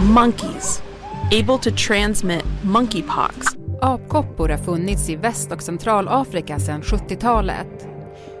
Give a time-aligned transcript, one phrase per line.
[0.00, 0.82] monkeys,
[1.30, 3.46] able to transmit monkeypox.
[3.80, 7.88] Apkoppor har funnits i Väst och Centralafrika sedan 70-talet.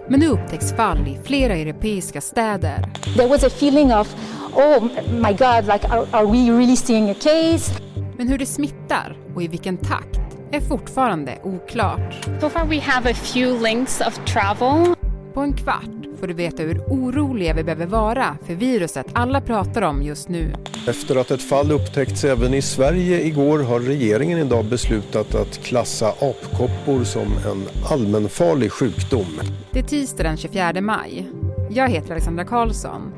[0.08, 2.88] Men nu upptäcks fall i flera europeiska städer.
[3.16, 4.14] There was a feeling of,
[4.54, 7.72] oh my God, like are, are we really seeing a case?
[8.16, 10.20] Men hur det smittar och i vilken takt
[10.52, 12.24] är fortfarande oklart.
[12.40, 14.94] So far we have a few links of travel.
[15.34, 19.82] På en kvart får du veta hur oroliga vi behöver vara för viruset alla pratar
[19.82, 20.52] om just nu.
[20.88, 26.08] Efter att ett fall upptäckts även i Sverige igår har regeringen idag beslutat att klassa
[26.08, 29.40] apkoppor som en allmänfarlig sjukdom.
[29.72, 31.28] Det är tisdag den 24 maj.
[31.70, 33.12] Jag heter Alexandra Karlsson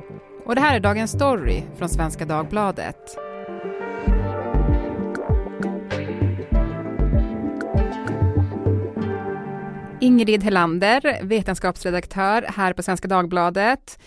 [0.46, 3.23] och det här är dagens story från Svenska Dagbladet.
[10.04, 13.98] Ingrid Helander, vetenskapsredaktör här på Svenska Dagbladet.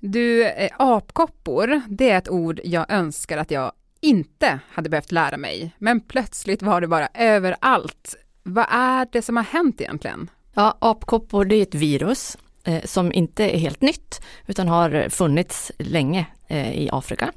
[0.00, 5.36] Du, eh, apkoppor, det är ett ord jag önskar att jag inte hade behövt lära
[5.36, 8.16] mig, men plötsligt var det bara överallt.
[8.42, 10.30] Vad är det som har hänt egentligen?
[10.54, 15.72] Ja, apkoppor det är ett virus eh, som inte är helt nytt utan har funnits
[15.78, 17.32] länge eh, i Afrika.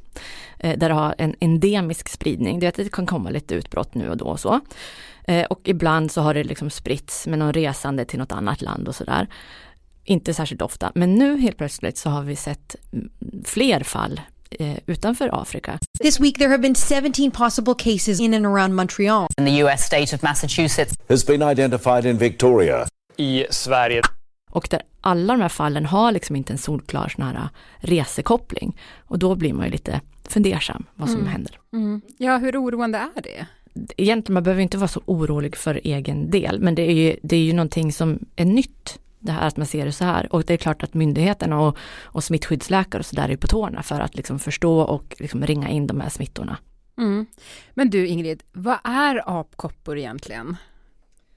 [0.60, 4.10] Eh, där det har en endemisk spridning, det, att det kan komma lite utbrott nu
[4.10, 4.60] och då och så.
[5.24, 8.88] Eh, och ibland så har det liksom spritts med någon resande till något annat land
[8.88, 9.28] och sådär.
[10.04, 13.10] Inte särskilt ofta, men nu helt plötsligt så har vi sett mm,
[13.46, 14.22] fler fall
[14.52, 15.80] eh, utanför Afrika.
[16.02, 19.28] This week there have been 17 possible cases in and around Montreal.
[19.38, 22.88] In the US state of Massachusetts has been identified in Victoria.
[23.18, 24.02] I Sverige.
[24.52, 28.78] Och där alla de här fallen har liksom inte en solklar sån här resekoppling.
[28.98, 31.31] Och då blir man ju lite fundersam vad som Mm.
[31.31, 31.59] händer.
[31.73, 32.02] Mm.
[32.17, 33.45] Ja, hur oroande är det?
[33.97, 37.35] Egentligen man behöver inte vara så orolig för egen del, men det är ju, det
[37.35, 39.00] är ju någonting som är nytt.
[39.22, 40.33] Det här att man ser det så här.
[40.33, 43.83] Och det är klart att myndigheterna och, och smittskyddsläkare och så där är på tårna
[43.83, 46.57] för att liksom förstå och liksom ringa in de här smittorna.
[46.97, 47.25] Mm.
[47.73, 50.55] Men du Ingrid, vad är apkoppor egentligen?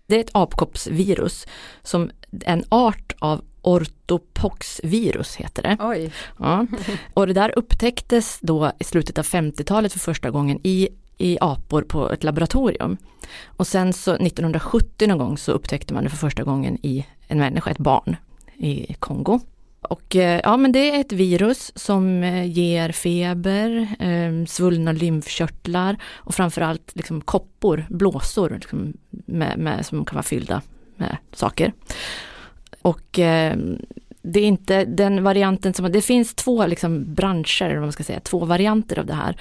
[0.06, 1.47] Det är ett apkoppsvirus
[1.82, 2.10] som
[2.41, 5.77] en art av ortopoxvirus heter det.
[5.81, 6.12] Oj.
[6.39, 6.67] Ja.
[7.15, 11.83] Och det där upptäcktes då i slutet av 50-talet för första gången i, i apor
[11.83, 12.97] på ett laboratorium.
[13.47, 17.39] Och sen så 1970 någon gång så upptäckte man det för första gången i en
[17.39, 18.17] människa, ett barn
[18.56, 19.41] i Kongo.
[19.83, 25.97] Och eh, ja men det är ett virus som eh, ger feber, eh, svullna lymfkörtlar
[26.05, 30.62] och framförallt liksom koppor, blåsor liksom, med, med, som kan vara fyllda
[30.97, 31.73] med saker.
[32.82, 33.56] Och eh,
[34.22, 38.04] det är inte den varianten som, det finns två liksom branscher, eller vad man ska
[38.04, 39.37] säga, två varianter av det här.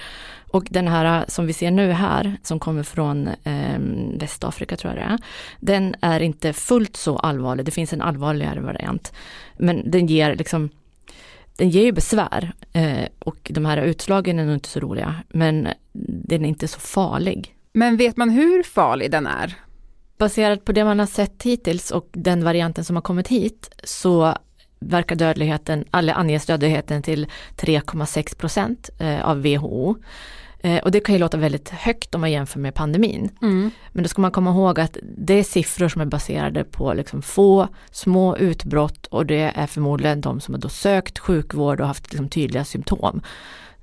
[0.50, 3.78] Och den här eh, som vi ser nu här, som kommer från eh,
[4.18, 5.18] Västafrika tror jag det är,
[5.60, 9.12] den är inte fullt så allvarlig, det finns en allvarligare variant.
[9.56, 10.70] Men den ger liksom,
[11.56, 15.68] den ger ju besvär eh, och de här utslagen är nog inte så roliga, men
[15.92, 17.54] den är inte så farlig.
[17.72, 19.54] Men vet man hur farlig den är?
[20.22, 24.36] Baserat på det man har sett hittills och den varianten som har kommit hit så
[24.80, 29.96] verkar dödligheten, eller anges dödligheten till 3,6 procent eh, av WHO.
[30.60, 33.30] Eh, och det kan ju låta väldigt högt om man jämför med pandemin.
[33.42, 33.70] Mm.
[33.92, 37.22] Men då ska man komma ihåg att det är siffror som är baserade på liksom
[37.22, 42.10] få små utbrott och det är förmodligen de som har då sökt sjukvård och haft
[42.10, 43.22] liksom tydliga symptom.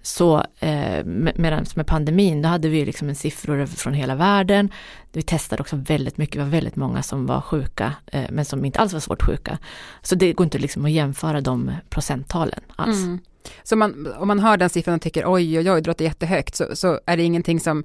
[0.01, 4.71] Så eh, med, medan med pandemin, då hade vi liksom en siffror från hela världen.
[5.11, 8.65] Vi testade också väldigt mycket, det var väldigt många som var sjuka, eh, men som
[8.65, 9.57] inte alls var svårt sjuka.
[10.01, 13.03] Så det går inte liksom att jämföra de procenttalen alls.
[13.03, 13.19] Mm.
[13.63, 16.55] Så man, om man hör den siffran och tycker oj, oj, oj, det låter jättehögt,
[16.55, 17.83] så, så är det ingenting som,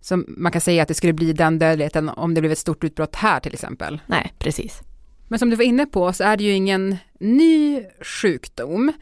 [0.00, 2.84] som man kan säga att det skulle bli den dödligheten om det blev ett stort
[2.84, 4.00] utbrott här till exempel.
[4.06, 4.80] Nej, precis.
[5.28, 8.92] Men som du var inne på så är det ju ingen ny sjukdom.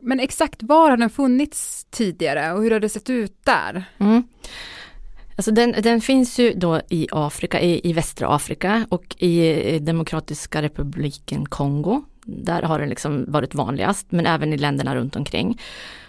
[0.00, 3.84] Men exakt var har den funnits tidigare och hur har det sett ut där?
[3.98, 4.22] Mm.
[5.36, 10.62] Alltså den, den, finns ju då i Afrika, i, i västra Afrika och i Demokratiska
[10.62, 12.02] republiken Kongo.
[12.24, 15.60] Där har den liksom varit vanligast, men även i länderna runt omkring.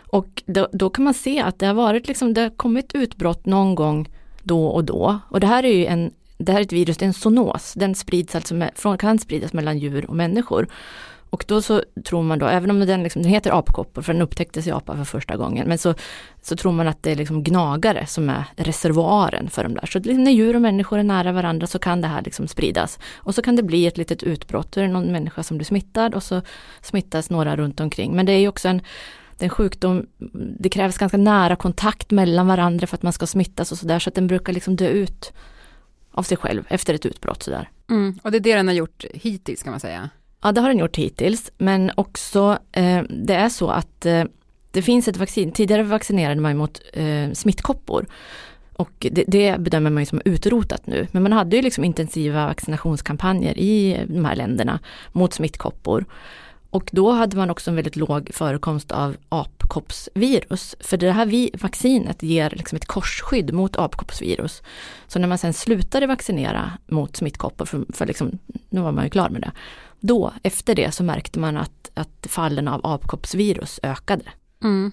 [0.08, 3.46] Och då, då kan man se att det har varit liksom, det har kommit utbrott
[3.46, 4.10] någon gång
[4.44, 5.20] då och då.
[5.30, 7.74] Och det här är ju en, det här är ett virus, det är en zoonos.
[7.74, 10.68] Den sprids alltså med, från, kan spridas mellan djur och människor.
[11.30, 14.22] Och då så tror man då, även om den, liksom, den heter apkoppor, för den
[14.22, 15.94] upptäcktes i apa för första gången, men så,
[16.42, 19.86] så tror man att det är liksom gnagare som är reservoaren för de där.
[19.86, 23.00] Så liksom när djur och människor är nära varandra så kan det här liksom spridas.
[23.16, 25.66] Och så kan det bli ett litet utbrott, då är det någon människa som blir
[25.66, 26.42] smittad och så
[26.82, 28.16] smittas några runt omkring.
[28.16, 28.82] Men det är ju också en,
[29.38, 30.06] den sjukdom,
[30.60, 34.10] det krävs ganska nära kontakt mellan varandra för att man ska smittas och sådär, så
[34.10, 35.34] att den brukar liksom dö ut
[36.12, 37.70] av sig själv efter ett utbrott sådär.
[37.90, 40.10] Mm, och det är det den har gjort hittills kan man säga.
[40.42, 44.24] Ja, det har den gjort hittills, men också eh, det är så att eh,
[44.72, 48.06] det finns ett vaccin, tidigare vaccinerade man mot eh, smittkoppor.
[48.74, 51.08] Och det, det, bedömer man ju som utrotat nu.
[51.12, 54.80] Men man hade ju liksom intensiva vaccinationskampanjer i de här länderna
[55.12, 56.06] mot smittkoppor.
[56.72, 60.76] Och då hade man också en väldigt låg förekomst av apkoppsvirus.
[60.80, 64.62] För det här vi, vaccinet ger liksom ett korsskydd mot apkoppsvirus.
[65.08, 68.40] Så när man sen slutade vaccinera mot smittkoppor, för, för liksom,
[68.70, 69.52] nu var man ju klar med det.
[70.00, 74.24] Då, efter det, så märkte man att, att fallen av apkoppsvirus ökade.
[74.64, 74.92] Mm.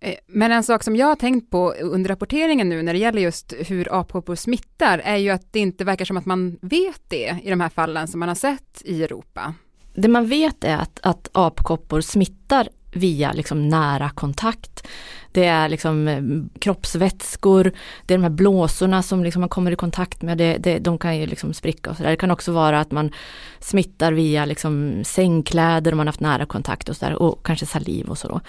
[0.00, 3.22] Eh, men en sak som jag har tänkt på under rapporteringen nu när det gäller
[3.22, 7.38] just hur apkoppor smittar är ju att det inte verkar som att man vet det
[7.42, 9.54] i de här fallen som man har sett i Europa.
[9.94, 14.86] Det man vet är att, att apkoppor smittar via liksom nära kontakt.
[15.32, 16.22] Det är liksom eh,
[16.60, 17.72] kroppsvätskor,
[18.06, 20.98] det är de här blåsorna som liksom man kommer i kontakt med, det, det, de
[20.98, 22.10] kan ju liksom spricka och sådär.
[22.10, 23.12] Det kan också vara att man
[23.60, 28.18] smittar via liksom sängkläder om man haft nära kontakt och sådär och kanske saliv och
[28.18, 28.40] så då.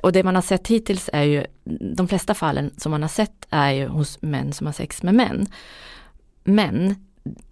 [0.00, 1.46] Och det man har sett hittills är ju,
[1.94, 5.14] de flesta fallen som man har sett är ju hos män som har sex med
[5.14, 5.46] män.
[6.44, 6.94] Men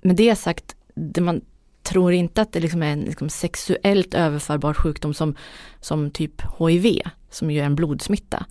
[0.03, 1.41] med det sagt, det man
[1.83, 5.35] tror inte att det liksom är en liksom sexuellt överförbar sjukdom som,
[5.81, 7.01] som typ HIV,
[7.31, 8.47] som ju är en blodsmitta.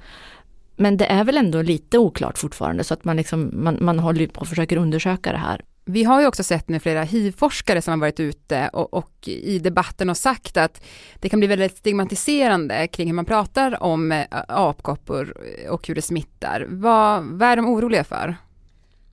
[0.76, 4.28] Men det är väl ändå lite oklart fortfarande så att man, liksom, man, man håller
[4.28, 5.62] på och försöker undersöka det här.
[5.86, 9.60] Vi har ju också sett nu flera hiv-forskare som har varit ute och, och, i
[9.60, 10.82] debatten och sagt att
[11.20, 15.34] det kan bli väldigt stigmatiserande kring hur man pratar om eh, apkoppor
[15.70, 16.66] och hur det smittar.
[16.70, 18.36] Vad, vad är de oroliga för?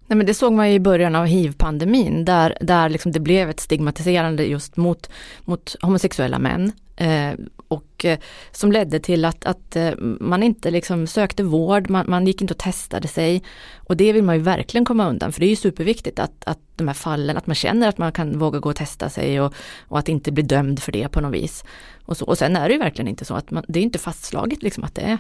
[0.07, 3.51] Nej, men det såg man ju i början av hiv-pandemin där, där liksom det blev
[3.51, 5.11] ett stigmatiserande just mot,
[5.45, 6.73] mot homosexuella män.
[6.97, 7.33] Eh,
[7.69, 8.19] och eh,
[8.53, 12.55] som ledde till att, att eh, man inte liksom sökte vård, man, man gick inte
[12.55, 13.43] och testade sig.
[13.77, 16.59] Och det vill man ju verkligen komma undan för det är ju superviktigt att, att
[16.77, 19.55] de här fallen, att man känner att man kan våga gå och testa sig och,
[19.89, 21.65] och att inte bli dömd för det på något vis.
[22.05, 23.99] Och, så, och sen är det ju verkligen inte så att man, det är inte
[23.99, 25.19] fastslaget liksom att det är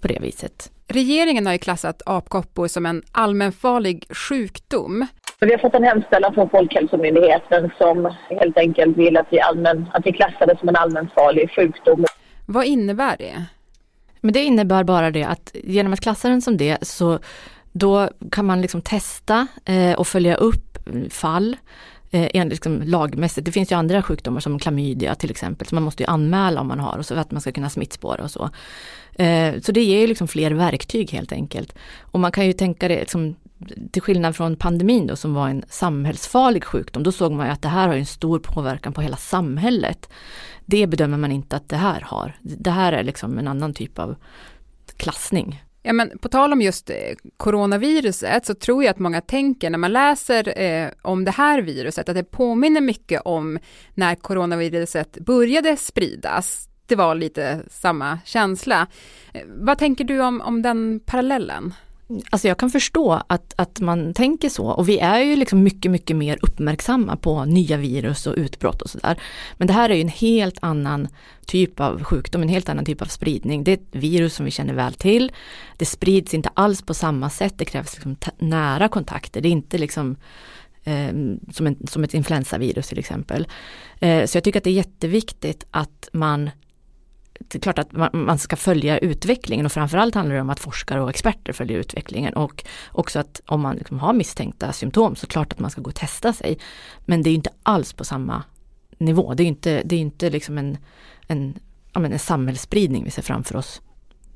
[0.00, 0.70] på det viset.
[0.88, 5.06] Regeringen har ju klassat apkoppor som en allmänfarlig sjukdom.
[5.40, 10.06] Vi har fått en hemställan från Folkhälsomyndigheten som helt enkelt vill att vi, allmän, att
[10.06, 12.04] vi klassar det som en allmänfarlig sjukdom.
[12.46, 13.44] Vad innebär det?
[14.20, 17.18] Men det innebär bara det att genom att klassa den som det så
[17.72, 20.78] då kan man liksom testa eh, och följa upp
[21.10, 21.56] fall
[22.10, 23.44] eh, liksom lagmässigt.
[23.44, 26.68] Det finns ju andra sjukdomar som klamydia till exempel, som man måste ju anmäla om
[26.68, 28.50] man har och så för att man ska kunna smittspåra och så.
[29.14, 31.74] Eh, så det ger ju liksom fler verktyg helt enkelt.
[32.00, 33.36] Och man kan ju tänka det liksom,
[33.90, 37.62] till skillnad från pandemin då som var en samhällsfarlig sjukdom, då såg man ju att
[37.62, 40.08] det här har en stor påverkan på hela samhället.
[40.66, 42.36] Det bedömer man inte att det här har.
[42.42, 44.16] Det här är liksom en annan typ av
[44.96, 45.62] klassning.
[45.88, 46.96] Ja, men på tal om just eh,
[47.36, 52.08] coronaviruset så tror jag att många tänker när man läser eh, om det här viruset
[52.08, 53.58] att det påminner mycket om
[53.94, 56.68] när coronaviruset började spridas.
[56.86, 58.86] Det var lite samma känsla.
[59.32, 61.74] Eh, vad tänker du om, om den parallellen?
[62.30, 65.90] Alltså jag kan förstå att, att man tänker så och vi är ju liksom mycket,
[65.90, 69.20] mycket mer uppmärksamma på nya virus och utbrott och sådär.
[69.56, 71.08] Men det här är ju en helt annan
[71.46, 73.64] typ av sjukdom, en helt annan typ av spridning.
[73.64, 75.32] Det är ett virus som vi känner väl till.
[75.76, 79.40] Det sprids inte alls på samma sätt, det krävs liksom nära kontakter.
[79.40, 80.16] Det är inte liksom
[80.84, 81.12] eh,
[81.52, 83.48] som, en, som ett influensavirus till exempel.
[84.00, 86.50] Eh, så jag tycker att det är jätteviktigt att man
[87.38, 91.02] det är klart att man, ska följa utvecklingen och framförallt handlar det om att forskare
[91.02, 95.52] och experter följer utvecklingen och också att om man liksom har misstänkta symptom så klart
[95.52, 96.58] att man ska gå och testa sig.
[97.06, 98.42] Men det är inte alls på samma
[98.98, 99.34] nivå.
[99.34, 100.78] Det är inte, det är inte liksom en,
[101.26, 101.58] en,
[101.92, 103.82] ja, en samhällsspridning vi ser framför oss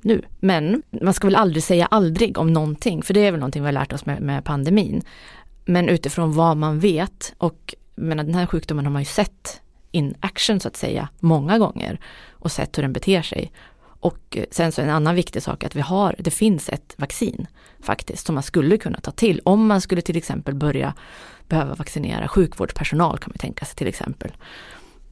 [0.00, 0.23] nu.
[0.40, 3.66] Men man ska väl aldrig säga aldrig om någonting, för det är väl någonting vi
[3.66, 5.02] har lärt oss med, med pandemin.
[5.64, 10.14] Men utifrån vad man vet och menar, den här sjukdomen har man ju sett in
[10.21, 12.00] action så att säga många gånger
[12.42, 13.52] och sett hur den beter sig.
[13.82, 17.46] Och sen så en annan viktig sak att vi har, det finns ett vaccin
[17.80, 20.94] faktiskt som man skulle kunna ta till om man skulle till exempel börja
[21.49, 24.32] behöva vaccinera sjukvårdspersonal kan man tänka sig till exempel.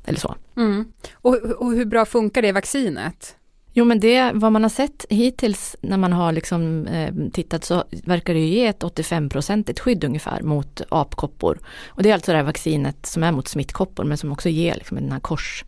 [0.05, 0.35] Eller så.
[0.57, 0.93] Mm.
[1.13, 3.37] Och, och hur bra funkar det vaccinet?
[3.73, 7.85] Jo men det, vad man har sett hittills när man har liksom, eh, tittat så
[7.91, 11.59] verkar det ge ett 85-procentigt skydd ungefär mot apkoppor.
[11.87, 14.75] Och det är alltså det här vaccinet som är mot smittkoppor men som också ger
[14.75, 15.65] liksom den här kors,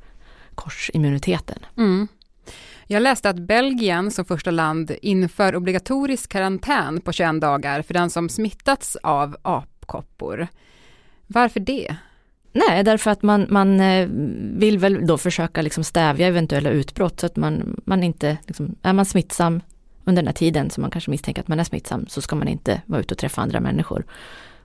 [0.55, 1.59] korsimmuniteten.
[1.77, 2.09] Mm.
[2.87, 8.11] Jag läste att Belgien som första land inför obligatorisk karantän på 21 dagar för den
[8.11, 10.49] som smittats av apkoppor.
[11.27, 11.97] Varför det?
[12.53, 14.09] Nej, därför att man, man eh,
[14.57, 18.93] vill väl då försöka liksom stävja eventuella utbrott så att man, man inte, liksom, är
[18.93, 19.61] man smittsam
[20.05, 22.49] under den här tiden som man kanske misstänker att man är smittsam så ska man
[22.49, 24.05] inte vara ute och träffa andra människor.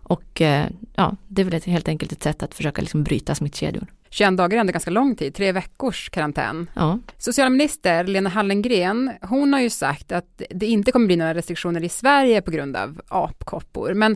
[0.03, 0.65] Och eh,
[0.95, 3.87] ja, det är väl helt enkelt ett sätt att försöka liksom bryta smittkedjor.
[4.09, 6.69] 21 dagar är ändå ganska lång tid, tre veckors karantän.
[6.73, 6.99] Ja.
[7.17, 11.89] Socialminister Lena Hallengren, hon har ju sagt att det inte kommer bli några restriktioner i
[11.89, 13.93] Sverige på grund av apkoppor.
[13.93, 14.15] Men,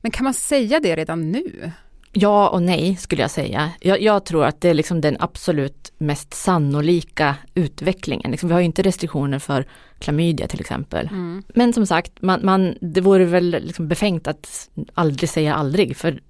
[0.00, 1.72] men kan man säga det redan nu?
[2.12, 3.70] Ja och nej skulle jag säga.
[3.80, 8.30] Jag, jag, tror att det är liksom den absolut mest sannolika utvecklingen.
[8.30, 9.66] Liksom, vi har ju inte restriktioner för
[9.98, 11.06] klamydia till exempel.
[11.06, 11.42] Mm.
[11.54, 15.96] Men som sagt, man, man, det vore väl liksom befängt att aldrig säga aldrig.
[15.96, 16.20] För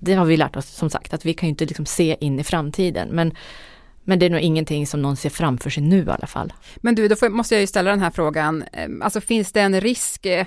[0.00, 2.40] det har vi lärt oss som sagt, att vi kan ju inte liksom se in
[2.40, 3.08] i framtiden.
[3.08, 3.34] Men,
[4.04, 6.52] men det är nog ingenting som någon ser framför sig nu i alla fall.
[6.76, 8.64] Men du, då får, måste jag ju ställa den här frågan.
[8.72, 10.46] Ehm, alltså finns det en risk eh,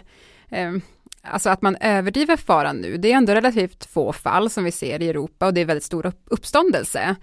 [1.22, 2.98] alltså att man överdriver faran nu.
[2.98, 5.84] Det är ändå relativt få fall som vi ser i Europa och det är väldigt
[5.84, 7.16] stor uppståndelse.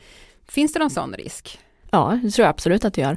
[0.48, 1.58] Finns det någon sån risk?
[1.90, 3.16] Ja, det tror jag absolut att det gör.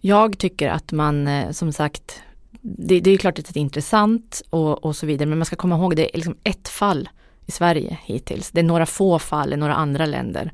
[0.00, 2.22] Jag tycker att man eh, som sagt,
[2.60, 5.56] det, det är klart att det är intressant och, och så vidare, men man ska
[5.56, 7.08] komma ihåg det är liksom ett fall
[7.50, 8.50] i Sverige hittills.
[8.50, 10.52] Det är några få fall i några andra länder.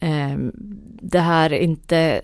[0.00, 0.52] Ehm,
[1.02, 2.20] det här är inte,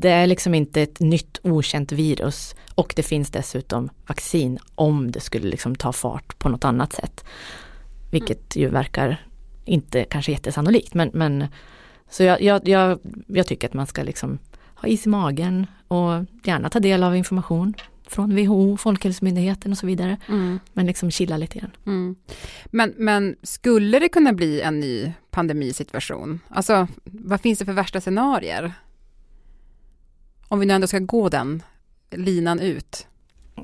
[0.00, 5.20] det är liksom inte ett nytt okänt virus och det finns dessutom vaccin om det
[5.20, 7.24] skulle liksom ta fart på något annat sätt.
[8.10, 9.26] Vilket ju verkar
[9.64, 11.46] inte kanske jättesannolikt men, men
[12.10, 14.38] så jag, jag, jag, jag tycker att man ska liksom
[14.74, 17.74] ha is i magen och gärna ta del av information
[18.10, 20.16] från WHO, Folkhälsomyndigheten och så vidare.
[20.28, 20.60] Mm.
[20.72, 21.70] Men liksom chilla lite grann.
[21.86, 22.16] Mm.
[22.66, 26.40] Men, men skulle det kunna bli en ny pandemisituation?
[26.48, 28.72] Alltså, vad finns det för värsta scenarier?
[30.48, 31.62] Om vi nu ändå ska gå den
[32.10, 33.06] linan ut.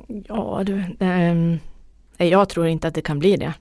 [0.08, 1.58] Ja du, ähm,
[2.16, 3.54] jag tror inte att det kan bli det.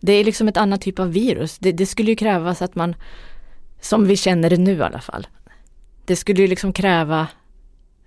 [0.00, 1.58] Det är liksom ett annat typ av virus.
[1.58, 2.96] Det, det skulle ju krävas att man,
[3.80, 5.26] som vi känner det nu i alla fall,
[6.04, 7.28] det skulle ju liksom kräva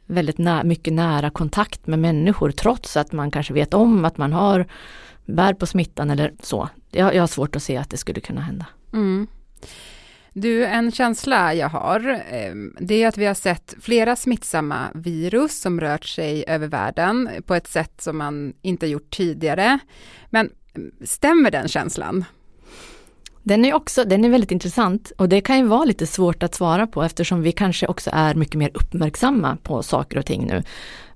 [0.10, 4.34] väldigt nä mycket nära kontakt med människor trots att man kanske vet om att man
[4.34, 4.66] har
[5.26, 6.70] bär på smittan eller så.
[6.92, 8.66] Jag, jag har svårt att se att det skulle kunna hända.
[8.94, 9.28] Mm.
[10.34, 15.62] Du, en känsla jag har, ehm, det är att vi har sett flera smittsamma virus
[15.62, 19.80] som rört sig över världen på ett sätt som man inte gjort tidigare.
[20.30, 22.26] Men ehm, stämmer den känslan?
[23.50, 26.56] Den är också, den är väldigt intressant och det kan ju vara lite svårt att
[26.56, 30.64] svara på eftersom vi kanske också är mycket mer uppmärksamma på saker och ting nu.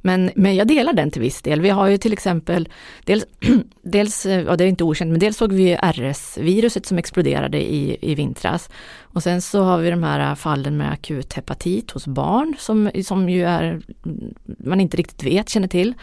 [0.02, 1.62] Men, men jag delar den till viss del.
[1.62, 2.70] Vi har ju till exempel,
[3.06, 3.26] dels,
[3.84, 7.98] dels eh, ja det är inte okänt, men dels såg vi RS-viruset som exploderade i,
[8.02, 8.70] i vintras.
[9.02, 13.30] Och sen så har vi de här fallen med akut hepatit hos barn som, som
[13.30, 15.94] ju är, mm, man inte riktigt vet, känner till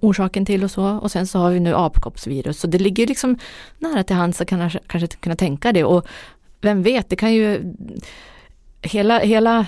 [0.00, 0.84] orsaken till och så.
[0.84, 2.60] Och sen så har vi nu apkoppsvirus.
[2.60, 3.38] Så det ligger liksom
[3.78, 5.84] nära till hands att kanske, kanske kunna tänka det.
[5.84, 6.06] Och
[6.60, 7.74] vem vet, det kan ju
[8.82, 9.66] Hela, hela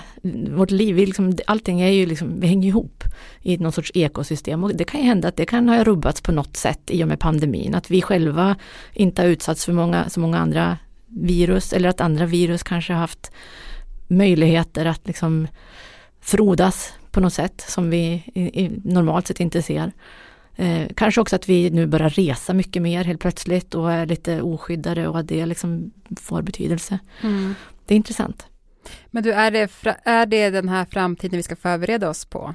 [0.49, 3.03] vårt liv, vi liksom, allting är ju liksom, vi hänger ihop
[3.41, 6.31] i någon sorts ekosystem och det kan ju hända att det kan ha rubbats på
[6.31, 7.75] något sätt i och med pandemin.
[7.75, 8.55] Att vi själva
[8.93, 10.77] inte har utsatts för många, så många andra
[11.07, 13.31] virus eller att andra virus kanske har haft
[14.07, 15.47] möjligheter att liksom
[16.21, 19.91] frodas på något sätt som vi i, i, normalt sett inte ser.
[20.55, 24.41] Eh, kanske också att vi nu börjar resa mycket mer helt plötsligt och är lite
[24.41, 25.91] oskyddade och att det liksom
[26.21, 26.99] får betydelse.
[27.21, 27.55] Mm.
[27.85, 28.47] Det är intressant.
[29.11, 29.71] Men du, är det,
[30.03, 32.53] är det den här framtiden vi ska förbereda oss på?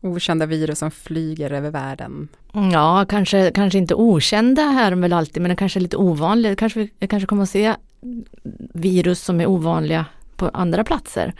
[0.00, 2.28] Okända virus som flyger över världen?
[2.52, 6.58] Ja, kanske, kanske inte okända här väl alltid, men kanske lite ovanligt.
[6.58, 7.74] Kanske vi kanske kommer att se
[8.74, 11.34] virus som är ovanliga på andra platser.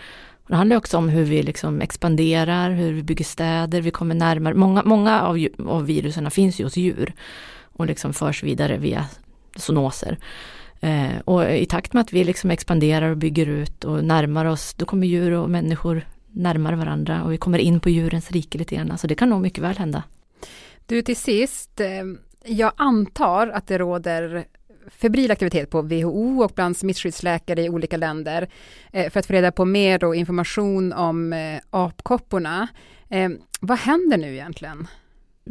[0.50, 4.54] Det handlar också om hur vi liksom expanderar, hur vi bygger städer, vi kommer närmare.
[4.54, 7.12] Många, många av, av virusen finns ju hos djur
[7.62, 9.06] och liksom förs vidare via
[9.56, 10.18] zoonoser.
[10.80, 14.74] Eh, och i takt med att vi liksom expanderar och bygger ut och närmar oss,
[14.74, 18.74] då kommer djur och människor närmare varandra och vi kommer in på djurens rike lite
[18.74, 18.98] grann.
[18.98, 20.02] Så det kan nog mycket väl hända.
[20.86, 22.04] Du, till sist, eh,
[22.44, 24.44] jag antar att det råder
[24.90, 28.48] febril aktivitet på WHO och bland smittskyddsläkare i olika länder
[28.92, 32.68] eh, för att få reda på mer då information om eh, apkopporna.
[33.08, 33.28] Eh,
[33.60, 34.86] vad händer nu egentligen?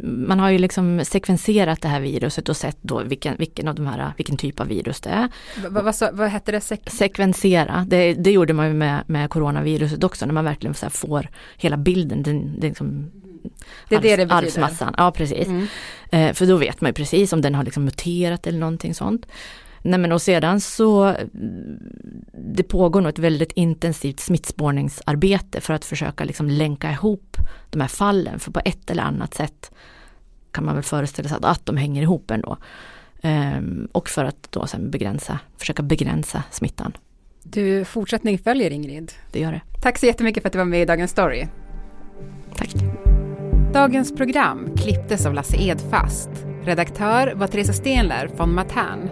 [0.02, 3.86] man har ju liksom sekvenserat det här viruset och sett då vilken, vilken, av de
[3.86, 5.28] här, vilken typ av virus det är.
[5.68, 6.60] Va, va, vad hette det?
[6.60, 10.90] Sek Sekvensera, det, det, gjorde man ju med, med coronaviruset också när man verkligen så
[10.90, 12.22] får hela bilden.
[12.22, 13.10] Den, den liksom,
[13.88, 14.34] det är det det betyder?
[14.34, 15.46] Arvsmassan, ja precis.
[15.46, 15.66] Mm.
[16.12, 19.26] Eh, för då vet man ju precis om den har liksom muterat eller någonting sånt.
[19.82, 21.14] Nej men och sedan så
[22.32, 27.36] det pågår nog ett väldigt intensivt smittspårningsarbete för att försöka liksom länka ihop
[27.70, 28.38] de här fallen.
[28.38, 29.70] För på ett eller annat sätt
[30.50, 32.56] kan man väl föreställa sig att, att de hänger ihop ändå.
[33.22, 36.96] Ehm, och för att då sen begränsa, försöka begränsa smittan.
[37.42, 39.12] Du, fortsättning följer Ingrid.
[39.32, 39.60] Det gör det.
[39.82, 41.46] Tack så jättemycket för att du var med i Dagens Story.
[42.56, 42.74] Tack.
[43.72, 46.30] Dagens program klipptes av Lasse Edfast.
[46.62, 49.10] Redaktör var Teresa Stenler von Matern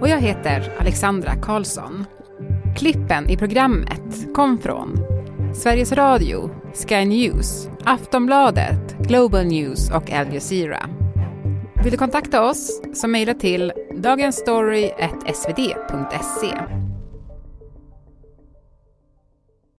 [0.00, 2.04] Och jag heter Alexandra Karlsson.
[2.76, 4.98] Klippen i programmet kom från
[5.54, 10.88] Sveriges Radio, Sky News, Aftonbladet, Global News och Al Jazeera.
[11.82, 16.79] Vill du kontakta oss så mejla till dagensstory.svd.se.